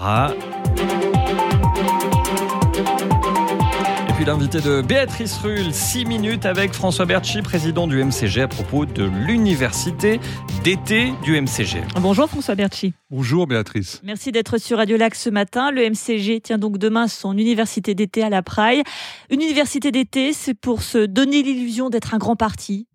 Ah. 0.00 0.30
Et 4.08 4.12
puis 4.12 4.24
l'invité 4.24 4.60
de 4.60 4.80
Béatrice 4.80 5.38
Rull, 5.38 5.72
6 5.72 6.04
minutes 6.04 6.46
avec 6.46 6.72
François 6.72 7.04
Berchi, 7.04 7.42
président 7.42 7.88
du 7.88 8.02
MCG, 8.02 8.42
à 8.42 8.48
propos 8.48 8.86
de 8.86 9.02
l'université 9.02 10.20
d'été 10.62 11.12
du 11.24 11.40
MCG. 11.40 11.82
Bonjour 12.00 12.28
François 12.28 12.54
Berchi. 12.54 12.94
Bonjour 13.10 13.46
Béatrice. 13.46 14.00
Merci 14.04 14.32
d'être 14.32 14.58
sur 14.58 14.78
Radio 14.78 14.96
Lac 14.96 15.14
ce 15.14 15.30
matin. 15.30 15.70
Le 15.72 15.88
MCG 15.90 16.40
tient 16.40 16.58
donc 16.58 16.78
demain 16.78 17.08
son 17.08 17.36
université 17.36 17.94
d'été 17.94 18.22
à 18.22 18.30
la 18.30 18.42
Praille. 18.42 18.82
Une 19.30 19.40
université 19.40 19.90
d'été, 19.90 20.32
c'est 20.32 20.54
pour 20.54 20.82
se 20.82 20.98
donner 21.06 21.42
l'illusion 21.42 21.90
d'être 21.90 22.14
un 22.14 22.18
grand 22.18 22.36
parti, 22.36 22.86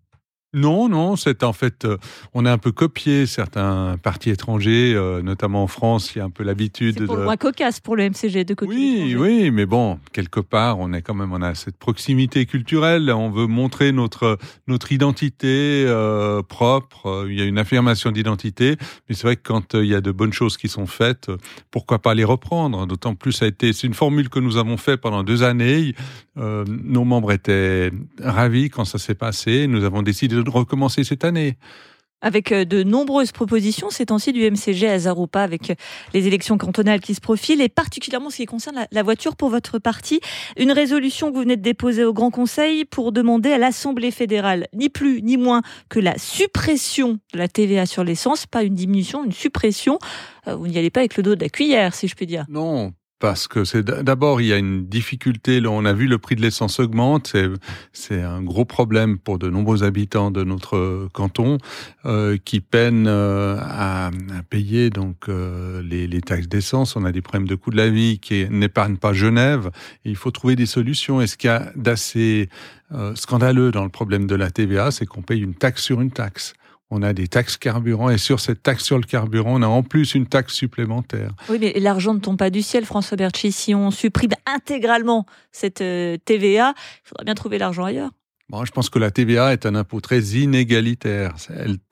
non, 0.54 0.88
non, 0.88 1.16
c'est 1.16 1.42
en 1.42 1.52
fait, 1.52 1.84
euh, 1.84 1.98
on 2.32 2.46
a 2.46 2.52
un 2.52 2.58
peu 2.58 2.70
copié 2.70 3.26
certains 3.26 3.96
partis 4.00 4.30
étrangers, 4.30 4.94
euh, 4.94 5.20
notamment 5.20 5.64
en 5.64 5.66
France, 5.66 6.14
il 6.14 6.18
y 6.18 6.20
a 6.20 6.24
un 6.24 6.30
peu 6.30 6.44
l'habitude. 6.44 6.96
C'est 6.98 7.06
pour 7.06 7.16
le 7.16 7.24
moins 7.24 7.36
cocasse 7.36 7.80
pour 7.80 7.96
le 7.96 8.08
MCG 8.08 8.44
de 8.44 8.54
côté. 8.54 8.72
Oui, 8.72 9.16
oui, 9.18 9.50
mais 9.50 9.66
bon, 9.66 9.98
quelque 10.12 10.38
part, 10.38 10.78
on 10.78 10.92
est 10.92 11.02
quand 11.02 11.14
même, 11.14 11.32
on 11.32 11.42
a 11.42 11.56
cette 11.56 11.76
proximité 11.76 12.46
culturelle. 12.46 13.10
On 13.10 13.30
veut 13.30 13.48
montrer 13.48 13.90
notre 13.90 14.38
notre 14.68 14.92
identité 14.92 15.84
euh, 15.86 16.42
propre. 16.42 17.26
Il 17.28 17.36
y 17.36 17.42
a 17.42 17.44
une 17.44 17.58
affirmation 17.58 18.12
d'identité, 18.12 18.76
mais 19.08 19.16
c'est 19.16 19.24
vrai 19.24 19.36
que 19.36 19.42
quand 19.42 19.74
il 19.74 19.86
y 19.86 19.94
a 19.94 20.00
de 20.00 20.12
bonnes 20.12 20.32
choses 20.32 20.56
qui 20.56 20.68
sont 20.68 20.86
faites, 20.86 21.30
pourquoi 21.72 21.98
pas 21.98 22.14
les 22.14 22.24
reprendre 22.24 22.86
D'autant 22.86 23.16
plus, 23.16 23.32
ça 23.32 23.46
a 23.46 23.48
été, 23.48 23.72
c'est 23.72 23.88
une 23.88 23.94
formule 23.94 24.28
que 24.28 24.38
nous 24.38 24.56
avons 24.56 24.76
fait 24.76 24.96
pendant 24.96 25.24
deux 25.24 25.42
années. 25.42 25.94
nos 26.36 27.04
membres 27.04 27.32
étaient 27.32 27.90
ravis 28.22 28.70
quand 28.70 28.84
ça 28.84 28.98
s'est 28.98 29.14
passé. 29.14 29.66
Nous 29.66 29.84
avons 29.84 30.02
décidé 30.02 30.36
de 30.36 30.43
recommencer 30.50 31.04
cette 31.04 31.24
année 31.24 31.56
avec 32.24 32.50
euh, 32.50 32.64
de 32.64 32.82
nombreuses 32.82 33.30
propositions 33.30 33.90
ces 33.90 34.06
temps-ci 34.06 34.32
du 34.32 34.50
MCG 34.50 34.88
à 34.88 34.98
Zaroupa 34.98 35.42
avec 35.42 35.70
euh, 35.70 35.74
les 36.14 36.26
élections 36.26 36.58
cantonales 36.58 37.00
qui 37.00 37.14
se 37.14 37.20
profilent 37.20 37.60
et 37.60 37.68
particulièrement 37.68 38.30
ce 38.30 38.36
qui 38.36 38.46
concerne 38.46 38.86
la 38.90 39.02
voiture 39.02 39.36
pour 39.36 39.50
votre 39.50 39.78
parti. 39.78 40.20
Une 40.56 40.72
résolution 40.72 41.28
que 41.28 41.34
vous 41.34 41.42
venez 41.42 41.56
de 41.56 41.62
déposer 41.62 42.04
au 42.04 42.12
Grand 42.12 42.30
Conseil 42.30 42.84
pour 42.86 43.12
demander 43.12 43.52
à 43.52 43.58
l'Assemblée 43.58 44.10
fédérale 44.10 44.66
ni 44.72 44.88
plus 44.88 45.22
ni 45.22 45.36
moins 45.36 45.60
que 45.90 46.00
la 46.00 46.18
suppression 46.18 47.18
de 47.34 47.38
la 47.38 47.46
TVA 47.46 47.86
sur 47.86 48.02
l'essence, 48.02 48.46
pas 48.46 48.62
une 48.62 48.74
diminution, 48.74 49.24
une 49.24 49.32
suppression. 49.32 49.98
Euh, 50.48 50.56
vous 50.56 50.66
n'y 50.66 50.78
allez 50.78 50.90
pas 50.90 51.00
avec 51.00 51.16
le 51.16 51.22
dos 51.22 51.34
de 51.34 51.40
la 51.42 51.50
cuillère, 51.50 51.94
si 51.94 52.08
je 52.08 52.14
puis 52.14 52.26
dire. 52.26 52.46
Non, 52.48 52.92
parce 53.24 53.48
que 53.48 53.64
c'est 53.64 53.82
d'abord 53.82 54.42
il 54.42 54.48
y 54.48 54.52
a 54.52 54.58
une 54.58 54.84
difficulté. 54.84 55.58
On 55.66 55.86
a 55.86 55.94
vu 55.94 56.06
le 56.06 56.18
prix 56.18 56.36
de 56.36 56.42
l'essence 56.42 56.78
augmente. 56.78 57.34
C'est 57.94 58.20
un 58.20 58.42
gros 58.42 58.66
problème 58.66 59.16
pour 59.16 59.38
de 59.38 59.48
nombreux 59.48 59.82
habitants 59.82 60.30
de 60.30 60.44
notre 60.44 61.08
canton 61.14 61.56
euh, 62.04 62.36
qui 62.44 62.60
peinent 62.60 63.06
euh, 63.08 63.56
à, 63.62 64.10
payer 64.50 64.90
donc 64.90 65.30
euh, 65.30 65.82
les, 65.82 66.06
les, 66.06 66.20
taxes 66.20 66.48
d'essence. 66.48 66.96
On 66.96 67.06
a 67.06 67.12
des 67.12 67.22
problèmes 67.22 67.48
de 67.48 67.54
coût 67.54 67.70
de 67.70 67.78
la 67.78 67.88
vie 67.88 68.18
qui 68.18 68.46
n'épargnent 68.50 68.98
pas 68.98 69.14
Genève. 69.14 69.70
Il 70.04 70.16
faut 70.16 70.30
trouver 70.30 70.54
des 70.54 70.66
solutions. 70.66 71.22
Et 71.22 71.26
ce 71.26 71.38
qu'il 71.38 71.48
y 71.48 71.50
a 71.50 71.72
d'assez 71.76 72.50
euh, 72.92 73.14
scandaleux 73.14 73.70
dans 73.70 73.82
le 73.82 73.88
problème 73.88 74.26
de 74.26 74.34
la 74.34 74.50
TVA, 74.50 74.90
c'est 74.90 75.06
qu'on 75.06 75.22
paye 75.22 75.40
une 75.40 75.54
taxe 75.54 75.82
sur 75.82 76.02
une 76.02 76.10
taxe 76.10 76.52
on 76.90 77.02
a 77.02 77.12
des 77.12 77.28
taxes 77.28 77.56
carburant 77.56 78.10
et 78.10 78.18
sur 78.18 78.40
cette 78.40 78.62
taxe 78.62 78.84
sur 78.84 78.98
le 78.98 79.04
carburant, 79.04 79.54
on 79.58 79.62
a 79.62 79.66
en 79.66 79.82
plus 79.82 80.14
une 80.14 80.26
taxe 80.26 80.54
supplémentaire. 80.54 81.30
Oui, 81.48 81.58
mais 81.60 81.72
l'argent 81.78 82.14
ne 82.14 82.20
tombe 82.20 82.38
pas 82.38 82.50
du 82.50 82.62
ciel, 82.62 82.84
François 82.84 83.16
Berchi. 83.16 83.52
Si 83.52 83.74
on 83.74 83.90
supprime 83.90 84.32
intégralement 84.46 85.26
cette 85.50 85.80
euh, 85.80 86.16
TVA, 86.24 86.74
il 86.76 87.08
faudra 87.08 87.24
bien 87.24 87.34
trouver 87.34 87.58
l'argent 87.58 87.84
ailleurs. 87.84 88.10
Bon, 88.50 88.64
je 88.64 88.72
pense 88.72 88.90
que 88.90 88.98
la 88.98 89.10
TVA 89.10 89.54
est 89.54 89.64
un 89.64 89.74
impôt 89.74 90.00
très 90.00 90.20
inégalitaire. 90.20 91.34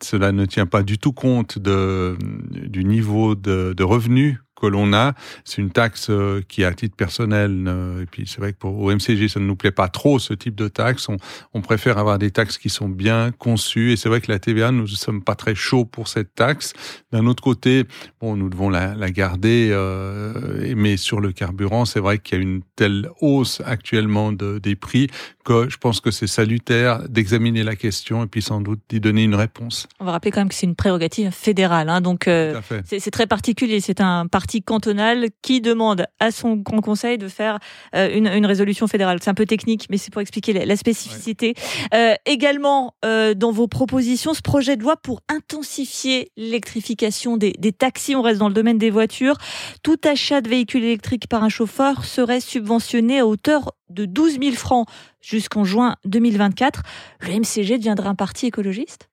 cela 0.02 0.32
ne 0.32 0.44
tient 0.44 0.66
pas 0.66 0.82
du 0.82 0.98
tout 0.98 1.12
compte 1.12 1.58
de, 1.58 2.18
du 2.50 2.84
niveau 2.84 3.34
de, 3.34 3.72
de 3.74 3.82
revenus 3.82 4.38
que 4.62 4.66
l'on 4.66 4.92
a. 4.92 5.14
C'est 5.44 5.60
une 5.60 5.70
taxe 5.70 6.06
euh, 6.08 6.40
qui, 6.46 6.64
à 6.64 6.72
titre 6.72 6.94
personnel, 6.94 7.68
et 8.00 8.06
puis 8.06 8.26
c'est 8.26 8.38
vrai 8.38 8.52
que 8.52 8.58
pour 8.58 8.78
au 8.78 8.94
MCG, 8.94 9.28
ça 9.28 9.40
ne 9.40 9.44
nous 9.44 9.56
plaît 9.56 9.72
pas 9.72 9.88
trop 9.88 10.18
ce 10.18 10.34
type 10.34 10.54
de 10.54 10.68
taxe. 10.68 11.08
On, 11.08 11.16
on 11.52 11.60
préfère 11.60 11.98
avoir 11.98 12.18
des 12.18 12.30
taxes 12.30 12.58
qui 12.58 12.68
sont 12.68 12.88
bien 12.88 13.32
conçues. 13.32 13.92
Et 13.92 13.96
c'est 13.96 14.08
vrai 14.08 14.20
que 14.20 14.30
la 14.30 14.38
TVA, 14.38 14.70
nous 14.70 14.82
ne 14.82 14.86
sommes 14.86 15.22
pas 15.22 15.34
très 15.34 15.54
chauds 15.54 15.84
pour 15.84 16.08
cette 16.08 16.34
taxe. 16.34 16.72
D'un 17.10 17.26
autre 17.26 17.42
côté, 17.42 17.84
bon, 18.20 18.36
nous 18.36 18.48
devons 18.48 18.70
la, 18.70 18.94
la 18.94 19.10
garder, 19.10 19.70
euh, 19.72 20.74
mais 20.76 20.96
sur 20.96 21.20
le 21.20 21.32
carburant, 21.32 21.84
c'est 21.84 22.00
vrai 22.00 22.18
qu'il 22.18 22.38
y 22.38 22.40
a 22.40 22.42
une 22.42 22.62
telle 22.76 23.08
hausse 23.20 23.62
actuellement 23.64 24.32
de, 24.32 24.58
des 24.58 24.76
prix 24.76 25.08
que 25.44 25.68
je 25.68 25.76
pense 25.76 26.00
que 26.00 26.10
c'est 26.10 26.26
salutaire 26.26 27.08
d'examiner 27.08 27.64
la 27.64 27.74
question 27.74 28.24
et 28.24 28.26
puis 28.26 28.42
sans 28.42 28.60
doute 28.60 28.80
d'y 28.88 29.00
donner 29.00 29.24
une 29.24 29.34
réponse. 29.34 29.88
On 29.98 30.04
va 30.04 30.12
rappeler 30.12 30.30
quand 30.30 30.40
même 30.40 30.48
que 30.48 30.54
c'est 30.54 30.66
une 30.66 30.76
prérogative 30.76 31.30
fédérale, 31.30 31.88
hein, 31.88 32.00
donc 32.00 32.28
euh, 32.28 32.60
c'est 32.84 33.10
très 33.10 33.26
particulier. 33.26 33.80
C'est 33.80 34.00
un 34.00 34.26
parti 34.26 34.51
cantonal 34.60 35.28
qui 35.40 35.60
demande 35.60 36.06
à 36.20 36.30
son 36.30 36.56
Grand 36.56 36.80
Conseil 36.80 37.16
de 37.16 37.28
faire 37.28 37.58
euh, 37.94 38.14
une, 38.14 38.46
résolution 38.46 38.86
fédérale. 38.86 39.18
C'est 39.22 39.30
un 39.30 39.34
peu 39.34 39.46
technique, 39.46 39.86
mais 39.88 39.96
c'est 39.96 40.12
pour 40.12 40.20
expliquer 40.20 40.52
la, 40.52 40.76
spécificité. 40.76 41.54
Euh, 41.94 42.14
également, 42.26 42.94
euh, 43.04 43.34
dans 43.34 43.52
vos 43.52 43.68
propositions, 43.68 44.34
ce 44.34 44.42
projet 44.42 44.76
de 44.76 44.82
loi 44.82 44.96
pour 44.96 45.20
intensifier 45.28 46.30
l'électrification 46.36 47.36
des, 47.36 47.52
des 47.58 47.72
taxis, 47.72 48.16
on 48.16 48.22
reste 48.22 48.40
dans 48.40 48.48
le 48.48 48.54
domaine 48.54 48.78
des 48.78 48.90
voitures, 48.90 49.36
tout 49.82 50.00
achat 50.04 50.40
de 50.40 50.48
véhicules 50.48 50.84
électriques 50.84 51.28
par 51.28 51.44
un 51.44 51.48
chauffeur 51.48 52.04
serait 52.04 52.40
subventionné 52.40 53.20
à 53.20 53.26
hauteur 53.26 53.72
de 53.88 54.04
12 54.04 54.38
000 54.40 54.54
francs 54.54 54.88
jusqu'en 55.20 55.64
juin 55.64 55.96
2024. 56.04 56.82
Le 57.20 57.38
MCG 57.38 57.78
deviendra 57.78 58.10
un 58.10 58.14
parti 58.14 58.46
écologiste? 58.46 59.08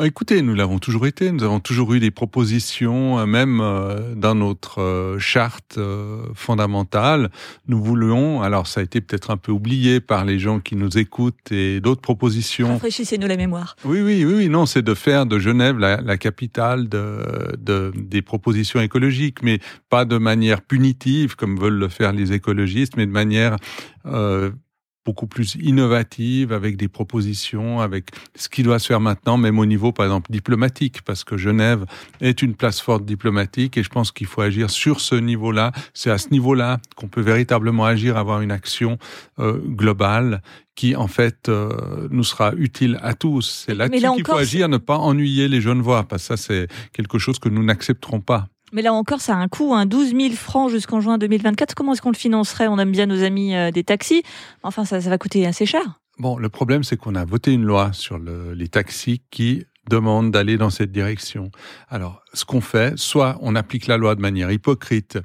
Écoutez, 0.00 0.40
nous 0.40 0.54
l'avons 0.54 0.78
toujours 0.78 1.06
été. 1.06 1.30
Nous 1.32 1.42
avons 1.42 1.60
toujours 1.60 1.92
eu 1.92 2.00
des 2.00 2.10
propositions, 2.10 3.18
euh, 3.18 3.26
même 3.26 3.60
euh, 3.60 4.14
dans 4.14 4.34
notre 4.34 4.80
euh, 4.80 5.18
charte 5.18 5.78
fondamentale. 6.34 7.30
Nous 7.68 7.82
voulions, 7.82 8.40
alors 8.40 8.66
ça 8.66 8.80
a 8.80 8.82
été 8.82 9.02
peut-être 9.02 9.30
un 9.30 9.36
peu 9.36 9.52
oublié 9.52 10.00
par 10.00 10.24
les 10.24 10.38
gens 10.38 10.60
qui 10.60 10.76
nous 10.76 10.96
écoutent 10.96 11.52
et 11.52 11.80
d'autres 11.80 12.00
propositions. 12.00 12.68
Rafraîchissez-nous 12.68 13.26
la 13.26 13.36
mémoire. 13.36 13.76
Oui, 13.84 14.00
oui, 14.00 14.24
oui, 14.24 14.34
oui. 14.34 14.48
Non, 14.48 14.64
c'est 14.64 14.82
de 14.82 14.94
faire 14.94 15.26
de 15.26 15.38
Genève 15.38 15.78
la, 15.78 16.00
la 16.00 16.16
capitale 16.16 16.88
de, 16.88 17.54
de, 17.58 17.92
des 17.94 18.22
propositions 18.22 18.80
écologiques, 18.80 19.42
mais 19.42 19.58
pas 19.90 20.06
de 20.06 20.16
manière 20.16 20.62
punitive 20.62 21.36
comme 21.36 21.58
veulent 21.58 21.78
le 21.78 21.88
faire 21.88 22.12
les 22.12 22.32
écologistes, 22.32 22.96
mais 22.96 23.06
de 23.06 23.12
manière 23.12 23.56
euh, 24.06 24.50
beaucoup 25.04 25.26
plus 25.26 25.56
innovative, 25.56 26.52
avec 26.52 26.76
des 26.76 26.88
propositions, 26.88 27.80
avec 27.80 28.10
ce 28.36 28.48
qui 28.48 28.62
doit 28.62 28.78
se 28.78 28.86
faire 28.86 29.00
maintenant, 29.00 29.36
même 29.36 29.58
au 29.58 29.66
niveau, 29.66 29.92
par 29.92 30.06
exemple, 30.06 30.30
diplomatique, 30.30 31.02
parce 31.02 31.24
que 31.24 31.36
Genève 31.36 31.84
est 32.20 32.42
une 32.42 32.54
place 32.54 32.80
forte 32.80 33.04
diplomatique 33.04 33.76
et 33.76 33.82
je 33.82 33.88
pense 33.88 34.12
qu'il 34.12 34.26
faut 34.26 34.42
agir 34.42 34.70
sur 34.70 35.00
ce 35.00 35.14
niveau-là. 35.14 35.72
C'est 35.94 36.10
à 36.10 36.18
ce 36.18 36.28
niveau-là 36.30 36.78
qu'on 36.96 37.08
peut 37.08 37.20
véritablement 37.20 37.84
agir, 37.84 38.16
avoir 38.16 38.40
une 38.42 38.52
action 38.52 38.98
euh, 39.38 39.58
globale 39.58 40.42
qui, 40.74 40.96
en 40.96 41.08
fait, 41.08 41.48
euh, 41.48 42.08
nous 42.10 42.24
sera 42.24 42.52
utile 42.54 42.98
à 43.02 43.14
tous. 43.14 43.64
C'est 43.66 43.74
là-dessus 43.74 44.06
qu'il 44.14 44.26
faut 44.26 44.36
agir, 44.36 44.68
ne 44.68 44.78
pas 44.78 44.96
ennuyer 44.96 45.48
les 45.48 45.60
jeunes 45.60 45.82
voix, 45.82 46.04
parce 46.04 46.22
que 46.22 46.36
ça, 46.36 46.36
c'est 46.36 46.68
quelque 46.92 47.18
chose 47.18 47.38
que 47.38 47.48
nous 47.48 47.62
n'accepterons 47.62 48.20
pas. 48.20 48.48
Mais 48.72 48.82
là 48.82 48.92
encore, 48.92 49.20
ça 49.20 49.34
a 49.34 49.36
un 49.36 49.48
coût, 49.48 49.74
hein, 49.74 49.86
12 49.86 50.14
000 50.16 50.34
francs 50.34 50.70
jusqu'en 50.70 51.00
juin 51.00 51.18
2024. 51.18 51.74
Comment 51.74 51.92
est-ce 51.92 52.02
qu'on 52.02 52.10
le 52.10 52.16
financerait? 52.16 52.68
On 52.68 52.78
aime 52.78 52.92
bien 52.92 53.06
nos 53.06 53.22
amis 53.22 53.54
euh, 53.54 53.70
des 53.70 53.84
taxis. 53.84 54.22
Enfin, 54.62 54.84
ça, 54.84 54.98
va 54.98 55.18
coûter 55.18 55.46
assez 55.46 55.66
cher. 55.66 56.00
Bon, 56.18 56.38
le 56.38 56.48
problème, 56.48 56.82
c'est 56.82 56.96
qu'on 56.96 57.14
a 57.14 57.24
voté 57.24 57.52
une 57.52 57.64
loi 57.64 57.92
sur 57.92 58.18
le, 58.18 58.54
les 58.54 58.68
taxis 58.68 59.22
qui 59.30 59.64
demande 59.90 60.30
d'aller 60.30 60.56
dans 60.56 60.70
cette 60.70 60.92
direction. 60.92 61.50
Alors, 61.88 62.22
ce 62.32 62.44
qu'on 62.44 62.60
fait, 62.60 62.96
soit 62.96 63.36
on 63.40 63.56
applique 63.56 63.86
la 63.86 63.96
loi 63.96 64.14
de 64.14 64.20
manière 64.20 64.50
hypocrite, 64.50 65.18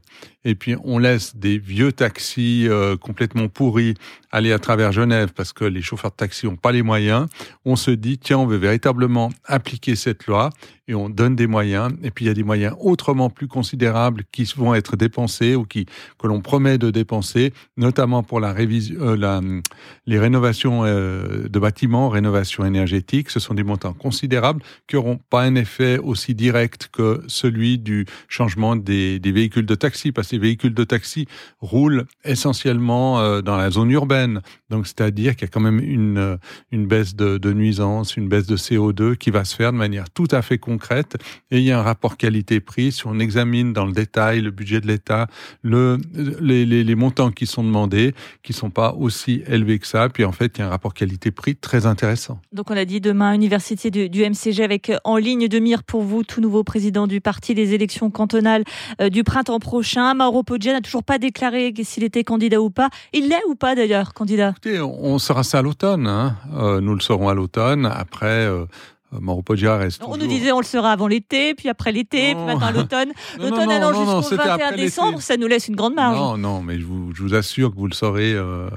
et 0.48 0.56
puis 0.56 0.76
on 0.86 0.98
laisse 0.98 1.36
des 1.36 1.58
vieux 1.58 1.92
taxis 1.92 2.68
euh, 2.70 2.96
complètement 2.96 3.50
pourris 3.50 3.96
aller 4.32 4.54
à 4.54 4.60
travers 4.60 4.92
Genève 4.92 5.34
parce 5.36 5.52
que 5.52 5.66
les 5.66 5.82
chauffeurs 5.82 6.12
de 6.12 6.16
taxi 6.16 6.46
n'ont 6.46 6.56
pas 6.56 6.72
les 6.72 6.84
moyens. 6.84 7.28
On 7.66 7.76
se 7.76 7.92
dit, 7.92 8.18
tiens, 8.18 8.40
on 8.40 8.46
veut 8.46 8.58
véritablement 8.58 9.30
appliquer 9.46 9.96
cette 9.96 10.26
loi 10.26 10.50
et 10.88 10.96
on 10.96 11.10
donne 11.10 11.36
des 11.36 11.48
moyens. 11.48 11.92
Et 12.04 12.12
puis 12.12 12.26
il 12.26 12.28
y 12.30 12.32
a 12.32 12.34
des 12.34 12.44
moyens 12.44 12.74
autrement 12.80 13.30
plus 13.30 13.48
considérables 13.48 14.24
qui 14.32 14.52
vont 14.56 14.74
être 14.74 14.96
dépensés 14.96 15.56
ou 15.56 15.66
qui 15.66 15.86
que 16.18 16.28
l'on 16.28 16.42
promet 16.42 16.78
de 16.78 16.92
dépenser, 16.92 17.54
notamment 17.76 18.24
pour 18.24 18.40
la 18.40 18.54
révision, 18.54 18.96
euh, 19.00 19.62
les 20.06 20.20
rénovations 20.20 20.86
euh, 20.86 21.48
de 21.50 21.60
bâtiments, 21.60 22.10
rénovations 22.10 22.66
énergétiques. 22.66 23.30
Ce 23.30 23.40
sont 23.40 23.54
des 23.54 23.64
montants 23.64 23.94
considérables 23.94 24.62
qui 24.88 24.96
n'auront 24.96 25.20
pas 25.30 25.42
un 25.42 25.56
effet 25.56 25.98
aussi 25.98 26.36
direct 26.36 26.90
que 26.92 27.22
celui 27.28 27.78
du 27.78 28.06
changement 28.30 28.76
des, 28.76 29.20
des 29.20 29.32
véhicules 29.32 29.66
de 29.66 29.76
taxi, 29.76 30.12
parce 30.12 30.30
que 30.30 30.37
les 30.38 30.42
véhicules 30.42 30.74
de 30.74 30.84
taxi 30.84 31.28
roulent 31.60 32.06
essentiellement 32.24 33.20
euh, 33.20 33.42
dans 33.42 33.58
la 33.58 33.72
zone 33.72 33.92
urbaine. 33.92 34.42
Donc, 34.70 34.86
c'est-à-dire 34.86 35.36
qu'il 35.36 35.48
y 35.48 35.50
a 35.50 35.52
quand 35.52 35.62
même 35.62 35.80
une, 35.80 36.18
euh, 36.18 36.38
une 36.72 36.86
baisse 36.86 37.16
de, 37.16 37.38
de 37.38 37.54
nuisance, 37.54 38.18
une 38.18 38.30
baisse 38.30 38.46
de 38.46 38.56
CO2 38.56 39.16
qui 39.16 39.32
va 39.32 39.44
se 39.46 39.56
faire 39.56 39.72
de 39.74 39.78
manière 39.78 40.10
tout 40.12 40.28
à 40.32 40.42
fait 40.42 40.60
concrète. 40.60 41.18
Et 41.50 41.58
il 41.58 41.64
y 41.64 41.72
a 41.72 41.80
un 41.80 41.84
rapport 41.84 42.18
qualité-prix. 42.18 42.92
Si 42.92 43.08
on 43.08 43.20
examine 43.20 43.74
dans 43.74 43.86
le 43.86 43.94
détail 43.94 44.42
le 44.42 44.52
budget 44.52 44.80
de 44.80 44.88
l'État, 44.88 45.28
le, 45.64 45.98
les, 46.40 46.96
montants 46.96 47.32
qui 47.32 47.46
sont 47.46 47.64
demandés, 47.64 48.14
qui 48.44 48.54
sont 48.54 48.70
pas 48.70 48.94
aussi 48.94 49.44
élevés 49.48 49.80
que 49.80 49.88
ça. 49.88 50.10
Puis 50.10 50.24
en 50.24 50.32
fait, 50.32 50.58
il 50.58 50.62
y 50.62 50.64
a 50.64 50.68
un 50.68 50.70
rapport 50.70 50.94
qualité-prix 50.94 51.56
très 51.56 51.86
intéressant. 51.86 52.40
Donc, 52.52 52.70
on 52.70 52.78
a 52.78 52.86
dit 52.86 53.02
demain, 53.02 53.34
université 53.34 53.90
du, 53.90 54.10
du 54.10 54.22
MCG 54.22 54.64
avec 54.64 54.90
euh, 54.90 54.98
en 55.04 55.18
ligne 55.18 55.48
de 55.48 55.60
mire 55.60 55.84
pour 55.84 56.04
vous, 56.04 56.24
tout 56.24 56.42
nouveau 56.42 56.64
président 56.64 57.08
du 57.08 57.22
parti 57.22 57.56
des 57.56 57.74
élections 57.74 58.12
cantonales 58.12 58.64
du 59.12 59.24
printemps 59.24 59.60
prochain. 59.60 60.14
Mauro 60.18 60.44
Poggia 60.44 60.74
n'a 60.74 60.82
toujours 60.82 61.04
pas 61.04 61.18
déclaré 61.18 61.74
s'il 61.84 62.04
était 62.04 62.24
candidat 62.24 62.60
ou 62.60 62.70
pas. 62.70 62.90
Il 63.14 63.30
l'est 63.30 63.44
ou 63.48 63.56
pas 63.56 63.76
d'ailleurs, 63.76 64.14
candidat? 64.14 64.50
Écoutez, 64.50 64.82
on 64.82 65.20
sera 65.20 65.44
ça 65.44 65.60
à 65.60 65.62
l'automne. 65.62 66.08
Hein. 66.08 66.36
nous 66.82 66.94
le 66.94 67.00
saurons 67.00 67.30
à 67.30 67.34
l'automne. 67.34 67.86
Après, 67.86 68.46
euh, 68.46 68.66
reste 69.12 70.02
On 70.06 70.18
nous 70.18 70.28
disait 70.28 70.52
on 70.52 70.60
le 70.60 70.66
sera 70.66 70.92
avant 70.92 71.08
l'été, 71.08 71.54
puis 71.54 71.70
après 71.70 71.92
l'été, 71.92 72.36
puis 72.36 72.44
maintenant 72.44 72.72
l'automne. 72.76 73.12
L'automne 73.40 73.72
allant 73.72 73.94
jusqu'au 73.94 74.36
21 74.36 74.76
décembre, 74.76 75.22
ça 75.22 75.38
nous 75.38 75.48
laisse 75.48 75.68
une 75.68 75.76
grande 75.76 75.96
marge. 75.96 76.18
Non, 76.18 76.38
non, 76.38 76.62
mais 76.62 76.80
je 76.80 76.86
vous, 76.86 77.14
je 77.14 77.24
vous 77.24 77.34
assure 77.34 77.72
que 77.72 77.78
vous 77.78 77.88
le 77.88 77.94
saurez 77.94 78.34
euh, 78.34 78.70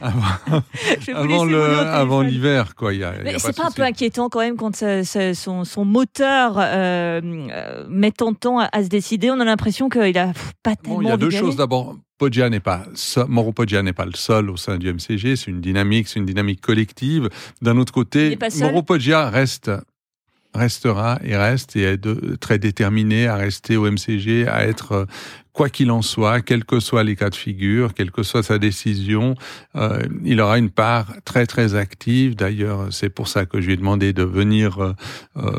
avant, 0.00 2.20
l'hiver. 2.22 2.74
quoi. 2.74 2.92
c'est 3.38 3.56
pas, 3.56 3.66
un 3.66 3.70
peu 3.70 3.82
inquiétant 3.82 4.28
quand 4.28 4.40
même 4.40 4.56
quand 4.56 4.76
son, 4.76 5.64
son, 5.64 5.84
moteur 5.84 6.58
euh, 6.58 7.20
euh, 7.24 7.84
met 7.88 8.10
tant 8.10 8.32
de 8.32 8.36
temps 8.36 8.58
à, 8.58 8.82
se 8.82 8.88
décider 8.88 9.30
On 9.30 9.40
a 9.40 9.44
l'impression 9.44 9.88
qu'il 9.88 10.18
a 10.18 10.32
pas 10.62 10.76
tellement. 10.76 10.96
Bon, 10.96 11.02
il 11.02 11.08
y 11.08 11.10
a 11.10 11.16
deux 11.16 11.30
choses. 11.30 11.56
D'abord, 11.56 11.96
Poggia 12.18 12.48
n'est 12.48 12.60
pas, 12.60 12.86
n'est 13.82 13.92
pas 13.92 14.06
le 14.06 14.14
seul 14.14 14.50
au 14.50 14.56
sein 14.56 14.78
du 14.78 14.92
MCG, 14.92 15.36
c'est 15.36 15.50
une 15.50 15.60
dynamique, 15.60 16.08
c'est 16.08 16.20
une 16.20 16.26
dynamique 16.26 16.60
collective. 16.60 17.28
D'un 17.60 17.76
autre 17.76 17.92
côté, 17.92 18.38
Mauro 18.60 18.82
Poggia 18.82 19.30
reste 19.30 19.70
restera 20.54 21.18
et 21.24 21.36
reste 21.36 21.74
et 21.74 21.82
est 21.82 22.38
très 22.38 22.58
déterminé 22.58 23.26
à 23.26 23.34
rester 23.34 23.76
au 23.76 23.90
MCG, 23.90 24.46
à 24.46 24.64
être 24.66 25.06
quoi 25.54 25.70
qu'il 25.70 25.90
en 25.92 26.02
soit, 26.02 26.42
quels 26.42 26.64
que 26.64 26.80
soient 26.80 27.04
les 27.04 27.16
cas 27.16 27.30
de 27.30 27.36
figure, 27.36 27.94
quelle 27.94 28.10
que 28.10 28.24
soit 28.24 28.42
sa 28.42 28.58
décision, 28.58 29.36
euh, 29.76 30.02
il 30.24 30.40
aura 30.40 30.58
une 30.58 30.68
part 30.68 31.14
très 31.24 31.46
très 31.46 31.76
active. 31.76 32.34
D'ailleurs, 32.34 32.88
c'est 32.90 33.08
pour 33.08 33.28
ça 33.28 33.46
que 33.46 33.60
je 33.60 33.68
lui 33.68 33.74
ai 33.74 33.76
demandé 33.76 34.12
de 34.12 34.24
venir 34.24 34.80
euh, 34.80 34.92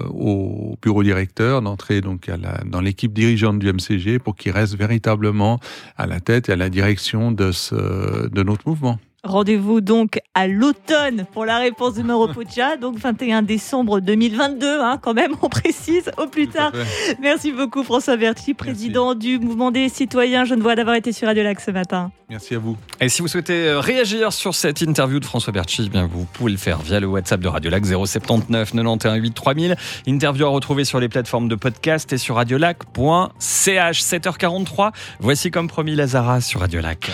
au 0.10 0.78
bureau 0.82 1.02
directeur, 1.02 1.62
d'entrer 1.62 2.02
donc 2.02 2.30
dans 2.66 2.82
l'équipe 2.82 3.14
dirigeante 3.14 3.58
du 3.58 3.72
MCG 3.72 4.20
pour 4.20 4.36
qu'il 4.36 4.52
reste 4.52 4.76
véritablement 4.76 5.60
à 5.96 6.06
la 6.06 6.20
tête 6.20 6.50
et 6.50 6.52
à 6.52 6.58
la 6.58 6.70
direction 6.70 7.32
de, 7.32 7.54
ce, 7.54 8.28
de 8.28 8.44
notre 8.44 8.68
mouvement. 8.68 9.00
Rendez-vous 9.26 9.82
donc 9.82 10.20
à 10.36 10.48
l'automne 10.48 11.26
pour 11.34 11.46
la 11.46 11.58
réponse 11.58 11.96
de 11.96 12.34
Puccia, 12.34 12.78
donc 12.82 13.00
21 13.00 13.42
décembre 13.42 14.00
2022, 14.00 14.80
hein, 14.82 15.00
quand 15.02 15.16
même, 15.16 15.34
on 15.42 15.50
précise, 15.50 16.12
au 16.18 16.28
plus 16.28 16.48
tard. 16.48 16.72
Merci 17.20 17.52
beaucoup 17.52 17.84
François 17.84 18.18
Berti, 18.18 18.54
président 18.54 19.16
du 19.16 19.40
Mouvement 19.40 19.72
des 19.72 19.90
citoyens 19.90 20.46
Genevois, 20.46 20.76
d'avoir 20.76 20.96
été 20.96 21.12
sur 21.12 21.28
Radio 21.28 21.44
Lac 21.44 21.60
ce 21.60 21.72
matin. 21.72 22.12
Merci 22.30 22.54
à 22.56 22.60
vous. 22.60 22.78
Et 23.02 23.10
si 23.10 23.24
vous 23.24 23.28
souhaitez 23.28 23.68
euh, 23.68 23.80
réagir 23.80 24.32
sur 24.32 24.54
cette 24.54 24.82
interview 24.82 25.20
de 25.20 25.26
François 25.26 25.54
Berti, 25.54 25.84
eh 25.86 25.90
bien 25.90 26.08
vous 26.08 26.26
pouvez 26.34 26.52
le 26.52 26.58
faire 26.58 26.80
via 26.80 27.00
le 27.00 27.08
WhatsApp 27.08 27.40
de 27.40 27.48
Radio 27.48 27.72
Lac 27.72 27.84
079 27.84 28.74
91 28.74 29.16
8 29.16 29.34
3000. 29.34 29.76
Interview 30.06 30.46
à 30.46 30.50
retrouver 30.50 30.86
sur 30.86 31.00
les 31.00 31.10
plateformes 31.10 31.48
de 31.48 31.56
podcast 31.56 32.14
et 32.14 32.20
sur 32.20 32.36
radiolac.ch 32.36 34.02
7h43. 34.02 34.92
Voici 35.20 35.50
comme 35.50 35.68
promis 35.68 35.96
Lazara 35.96 36.42
sur 36.42 36.60
Radio 36.60 36.82
Lac. 36.82 37.10